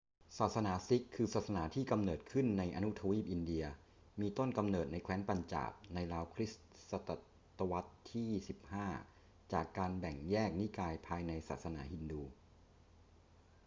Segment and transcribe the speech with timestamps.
[0.39, 3.65] ศาสนาซิกข์ คือศาสนาที่กำเนิดขึ้นในอนุทวีปอินเดีย
[4.21, 6.93] มีต้นกำเนิดในแคว้นปัญจาบในราวคริสต์ศ
[7.57, 8.29] ตวรรษที่
[8.91, 12.21] 15 จากการแบ่งแยกนิกายภายในศาสนาฮินดู